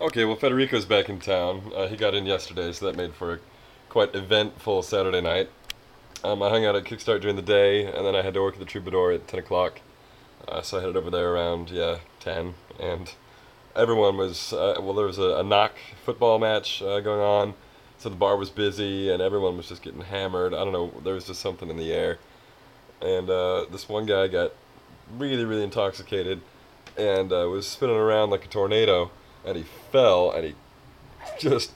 Okay, 0.00 0.24
well, 0.24 0.36
Federico's 0.36 0.84
back 0.84 1.08
in 1.08 1.18
town. 1.18 1.72
Uh, 1.74 1.88
he 1.88 1.96
got 1.96 2.14
in 2.14 2.24
yesterday, 2.24 2.70
so 2.70 2.86
that 2.86 2.94
made 2.94 3.14
for 3.14 3.32
a 3.32 3.38
quite 3.88 4.14
eventful 4.14 4.82
Saturday 4.82 5.20
night. 5.20 5.50
Um, 6.22 6.40
I 6.40 6.50
hung 6.50 6.64
out 6.64 6.76
at 6.76 6.84
Kickstart 6.84 7.20
during 7.20 7.34
the 7.34 7.42
day, 7.42 7.84
and 7.84 8.06
then 8.06 8.14
I 8.14 8.22
had 8.22 8.34
to 8.34 8.40
work 8.40 8.54
at 8.54 8.60
the 8.60 8.64
Troubadour 8.64 9.10
at 9.10 9.26
10 9.26 9.40
o'clock. 9.40 9.80
Uh, 10.46 10.62
so 10.62 10.78
I 10.78 10.82
headed 10.82 10.96
over 10.96 11.10
there 11.10 11.34
around, 11.34 11.70
yeah, 11.70 11.98
10. 12.20 12.54
And 12.78 13.12
everyone 13.74 14.16
was, 14.16 14.52
uh, 14.52 14.76
well, 14.78 14.94
there 14.94 15.06
was 15.06 15.18
a, 15.18 15.38
a 15.38 15.42
knock 15.42 15.72
football 16.04 16.38
match 16.38 16.80
uh, 16.80 17.00
going 17.00 17.20
on, 17.20 17.54
so 17.98 18.08
the 18.08 18.14
bar 18.14 18.36
was 18.36 18.50
busy, 18.50 19.10
and 19.10 19.20
everyone 19.20 19.56
was 19.56 19.68
just 19.68 19.82
getting 19.82 20.02
hammered. 20.02 20.54
I 20.54 20.58
don't 20.58 20.72
know, 20.72 20.92
there 21.02 21.14
was 21.14 21.26
just 21.26 21.40
something 21.40 21.68
in 21.68 21.76
the 21.76 21.92
air. 21.92 22.18
And 23.02 23.28
uh, 23.28 23.66
this 23.68 23.88
one 23.88 24.06
guy 24.06 24.28
got 24.28 24.52
really, 25.16 25.44
really 25.44 25.64
intoxicated 25.64 26.40
and 26.96 27.32
uh, 27.32 27.48
was 27.48 27.66
spinning 27.66 27.96
around 27.96 28.30
like 28.30 28.44
a 28.44 28.48
tornado, 28.48 29.10
and 29.44 29.56
he 29.56 29.64
fell, 29.92 30.30
and 30.30 30.44
he 30.44 30.54
just 31.38 31.72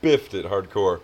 biffed 0.00 0.34
it 0.34 0.46
hardcore 0.46 1.00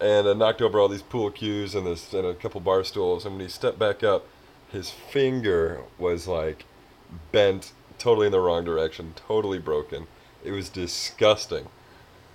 and 0.00 0.26
uh, 0.26 0.34
knocked 0.34 0.60
over 0.60 0.78
all 0.78 0.88
these 0.88 1.02
pool 1.02 1.30
cues 1.30 1.74
and 1.74 1.86
this 1.86 2.12
and 2.12 2.26
a 2.26 2.34
couple 2.34 2.60
bar 2.60 2.84
stools. 2.84 3.24
And 3.24 3.34
when 3.36 3.42
he 3.42 3.48
stepped 3.48 3.78
back 3.78 4.02
up, 4.02 4.26
his 4.70 4.90
finger 4.90 5.82
was 5.98 6.26
like 6.26 6.64
bent 7.32 7.72
totally 7.98 8.26
in 8.26 8.32
the 8.32 8.40
wrong 8.40 8.64
direction, 8.64 9.14
totally 9.16 9.58
broken. 9.58 10.06
It 10.44 10.50
was 10.50 10.68
disgusting. 10.68 11.68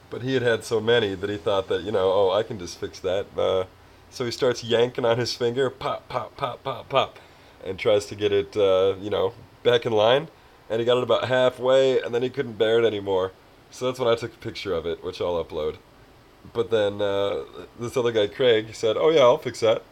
But 0.10 0.24
he 0.24 0.34
had 0.34 0.42
had 0.42 0.64
so 0.64 0.80
many 0.80 1.14
that 1.14 1.30
he 1.30 1.38
thought 1.38 1.68
that 1.68 1.84
you 1.84 1.92
know, 1.92 2.12
oh, 2.12 2.32
I 2.32 2.44
can 2.44 2.58
just 2.58 2.80
fix 2.80 3.00
that. 3.02 3.28
Uh, 3.38 3.66
so 4.10 4.26
he 4.26 4.32
starts 4.32 4.64
yanking 4.64 5.06
on 5.06 5.20
his 5.20 5.36
finger, 5.36 5.70
pop, 5.70 6.10
pop, 6.10 6.36
pop, 6.36 6.64
pop, 6.64 6.90
pop, 6.90 7.20
and 7.64 7.78
tries 7.78 8.08
to 8.08 8.16
get 8.16 8.32
it, 8.32 8.58
uh, 8.58 8.96
you 9.00 9.12
know, 9.12 9.34
back 9.62 9.86
in 9.86 9.92
line. 9.92 10.30
And 10.70 10.80
he 10.80 10.86
got 10.86 10.98
it 10.98 11.04
about 11.04 11.26
halfway, 11.26 12.00
and 12.00 12.14
then 12.14 12.22
he 12.22 12.30
couldn't 12.30 12.58
bear 12.58 12.80
it 12.80 12.86
anymore. 12.86 13.32
So 13.72 13.86
that's 13.86 14.00
when 14.00 14.08
I 14.08 14.16
took 14.16 14.34
a 14.34 14.38
picture 14.38 14.74
of 14.74 14.86
it, 14.86 15.04
which 15.04 15.20
I'll 15.22 15.44
upload 15.44 15.78
but 16.54 16.72
then 16.72 17.02
uh, 17.02 17.44
this 17.80 17.98
other 17.98 18.12
guy, 18.12 18.28
Craig, 18.28 18.74
said, 18.74 18.98
"Oh 18.98 19.10
yeah, 19.10 19.22
I'll 19.22 19.38
fix 19.38 19.60
that." 19.62 19.84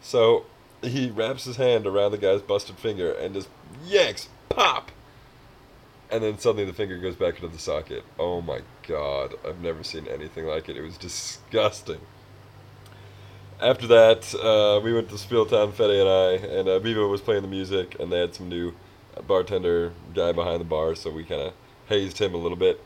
So 0.00 0.44
he 0.82 1.10
wraps 1.10 1.44
his 1.44 1.56
hand 1.56 1.86
around 1.86 2.12
the 2.12 2.18
guy's 2.18 2.40
busted 2.40 2.76
finger 2.76 3.12
and 3.12 3.34
just 3.34 3.48
yanks, 3.84 4.28
pop, 4.48 4.90
and 6.10 6.22
then 6.22 6.38
suddenly 6.38 6.64
the 6.64 6.72
finger 6.72 6.98
goes 6.98 7.16
back 7.16 7.36
into 7.36 7.48
the 7.48 7.58
socket. 7.58 8.04
Oh 8.18 8.40
my 8.40 8.60
god, 8.86 9.34
I've 9.46 9.60
never 9.60 9.82
seen 9.82 10.06
anything 10.06 10.46
like 10.46 10.68
it. 10.68 10.76
It 10.76 10.82
was 10.82 10.96
disgusting. 10.96 12.00
After 13.60 13.88
that, 13.88 14.34
uh, 14.36 14.80
we 14.80 14.92
went 14.92 15.08
to 15.08 15.16
Spieltown, 15.16 15.72
Fede 15.72 15.98
and 15.98 16.08
I, 16.08 16.58
and 16.58 16.68
uh, 16.68 16.78
Vivo 16.78 17.08
was 17.08 17.20
playing 17.20 17.42
the 17.42 17.48
music, 17.48 17.96
and 17.98 18.12
they 18.12 18.20
had 18.20 18.32
some 18.32 18.48
new 18.48 18.72
bartender 19.26 19.92
guy 20.14 20.32
behind 20.32 20.60
the 20.60 20.64
bar, 20.64 20.94
so 20.94 21.10
we 21.10 21.24
kind 21.24 21.42
of 21.42 21.52
hazed 21.88 22.18
him 22.18 22.34
a 22.34 22.38
little 22.38 22.56
bit. 22.56 22.80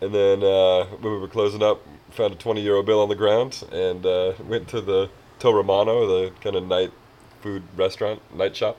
And 0.00 0.14
then 0.14 0.42
uh, 0.42 0.84
when 1.00 1.12
we 1.12 1.18
were 1.18 1.28
closing 1.28 1.62
up, 1.62 1.82
found 2.10 2.32
a 2.32 2.36
20 2.36 2.60
euro 2.62 2.82
bill 2.82 3.00
on 3.00 3.08
the 3.08 3.14
ground 3.14 3.62
and 3.72 4.04
uh, 4.04 4.32
went 4.46 4.68
to 4.68 4.80
the 4.80 5.08
Toh 5.38 5.52
Romano, 5.52 6.06
the 6.06 6.32
kind 6.40 6.56
of 6.56 6.66
night 6.66 6.92
food 7.40 7.62
restaurant, 7.76 8.20
night 8.34 8.56
shop, 8.56 8.78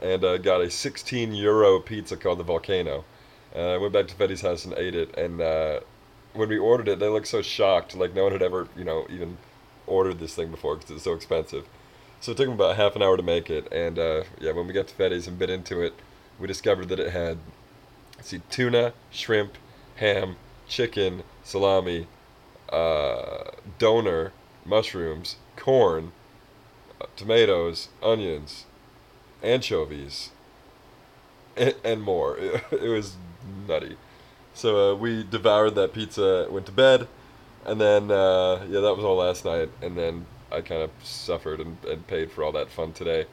and 0.00 0.24
uh, 0.24 0.38
got 0.38 0.60
a 0.60 0.70
16 0.70 1.34
euro 1.34 1.80
pizza 1.80 2.16
called 2.16 2.38
the 2.38 2.44
Volcano. 2.44 3.04
Uh, 3.54 3.74
I 3.74 3.76
went 3.78 3.92
back 3.92 4.06
to 4.08 4.14
Fede's 4.14 4.42
house 4.42 4.64
and 4.64 4.74
ate 4.74 4.94
it, 4.94 5.16
and 5.16 5.40
uh, 5.40 5.80
when 6.34 6.48
we 6.48 6.58
ordered 6.58 6.88
it, 6.88 6.98
they 6.98 7.08
looked 7.08 7.26
so 7.26 7.42
shocked, 7.42 7.96
like 7.96 8.14
no 8.14 8.24
one 8.24 8.32
had 8.32 8.42
ever, 8.42 8.68
you 8.76 8.84
know, 8.84 9.06
even 9.10 9.38
ordered 9.86 10.18
this 10.18 10.34
thing 10.34 10.50
before 10.50 10.76
because 10.76 10.90
it's 10.90 11.04
so 11.04 11.14
expensive. 11.14 11.66
So 12.20 12.32
it 12.32 12.36
took 12.36 12.46
them 12.46 12.54
about 12.54 12.76
half 12.76 12.96
an 12.96 13.02
hour 13.02 13.16
to 13.16 13.22
make 13.22 13.48
it, 13.48 13.72
and 13.72 13.98
uh, 13.98 14.24
yeah, 14.40 14.52
when 14.52 14.66
we 14.66 14.72
got 14.72 14.88
to 14.88 14.94
Fede's 14.94 15.28
and 15.28 15.38
bit 15.38 15.50
into 15.50 15.80
it, 15.80 15.94
we 16.38 16.46
discovered 16.46 16.88
that 16.88 16.98
it 16.98 17.12
had, 17.12 17.38
see, 18.20 18.40
tuna, 18.50 18.92
shrimp, 19.10 19.54
ham, 19.96 20.36
chicken, 20.66 21.22
salami, 21.44 22.06
uh, 22.70 23.50
doner, 23.78 24.32
mushrooms, 24.64 25.36
corn, 25.56 26.12
uh, 27.00 27.06
tomatoes, 27.16 27.88
onions, 28.02 28.66
anchovies, 29.42 30.30
and, 31.56 31.74
and 31.84 32.02
more. 32.02 32.36
It, 32.36 32.64
it, 32.72 32.88
was 32.88 33.16
nutty. 33.66 33.96
So 34.54 34.92
uh, 34.92 34.94
we 34.96 35.24
devoured 35.24 35.74
that 35.76 35.92
pizza, 35.92 36.48
went 36.50 36.66
to 36.66 36.72
bed, 36.72 37.08
and 37.64 37.80
then 37.80 38.10
uh, 38.10 38.66
yeah, 38.68 38.80
that 38.80 38.96
was 38.96 39.04
all 39.04 39.16
last 39.16 39.44
night. 39.44 39.70
And 39.80 39.96
then 39.96 40.26
I 40.50 40.60
kind 40.60 40.82
of 40.82 40.90
suffered 41.02 41.60
and, 41.60 41.76
and 41.84 42.06
paid 42.06 42.30
for 42.30 42.42
all 42.42 42.52
that 42.52 42.70
fun 42.70 42.92
today, 42.92 43.26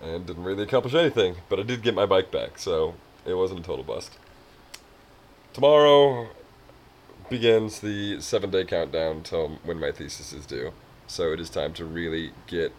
and 0.00 0.26
didn't 0.26 0.44
really 0.44 0.64
accomplish 0.64 0.94
anything. 0.94 1.36
But 1.48 1.60
I 1.60 1.62
did 1.62 1.82
get 1.82 1.94
my 1.94 2.06
bike 2.06 2.30
back, 2.30 2.58
so 2.58 2.94
it 3.26 3.34
wasn't 3.34 3.60
a 3.60 3.62
total 3.62 3.84
bust. 3.84 4.18
Tomorrow 5.52 6.28
begins 7.28 7.80
the 7.80 8.20
seven 8.20 8.50
day 8.50 8.64
countdown 8.64 9.22
till 9.22 9.58
when 9.64 9.78
my 9.78 9.92
thesis 9.92 10.32
is 10.32 10.46
due. 10.46 10.72
So 11.06 11.32
it 11.32 11.40
is 11.40 11.50
time 11.50 11.72
to 11.74 11.84
really 11.84 12.32
get 12.46 12.72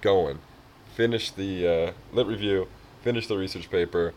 going. 0.00 0.40
Finish 0.94 1.30
the 1.30 1.66
uh, 1.66 1.92
lit 2.12 2.26
review, 2.26 2.68
finish 3.02 3.26
the 3.26 3.38
research 3.38 3.70
paper, 3.70 4.14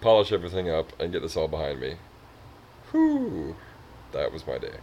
polish 0.00 0.32
everything 0.32 0.70
up, 0.70 0.92
and 1.00 1.12
get 1.12 1.22
this 1.22 1.36
all 1.36 1.48
behind 1.48 1.80
me. 1.80 1.96
Whew, 2.90 3.56
that 4.12 4.32
was 4.32 4.46
my 4.46 4.58
day. 4.58 4.78